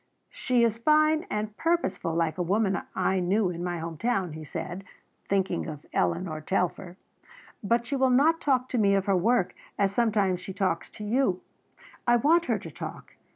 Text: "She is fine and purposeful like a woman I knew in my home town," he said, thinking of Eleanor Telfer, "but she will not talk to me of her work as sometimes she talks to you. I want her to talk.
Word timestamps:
"She 0.31 0.63
is 0.63 0.79
fine 0.79 1.27
and 1.29 1.55
purposeful 1.57 2.15
like 2.15 2.39
a 2.39 2.41
woman 2.41 2.81
I 2.95 3.19
knew 3.19 3.51
in 3.51 3.63
my 3.63 3.77
home 3.77 3.99
town," 3.99 4.33
he 4.33 4.43
said, 4.43 4.83
thinking 5.29 5.67
of 5.67 5.85
Eleanor 5.93 6.41
Telfer, 6.41 6.97
"but 7.63 7.85
she 7.85 7.95
will 7.95 8.09
not 8.09 8.41
talk 8.41 8.67
to 8.69 8.79
me 8.79 8.95
of 8.95 9.05
her 9.05 9.15
work 9.15 9.53
as 9.77 9.91
sometimes 9.93 10.41
she 10.41 10.53
talks 10.53 10.89
to 10.89 11.03
you. 11.03 11.41
I 12.07 12.15
want 12.15 12.45
her 12.45 12.57
to 12.57 12.71
talk. 12.71 13.13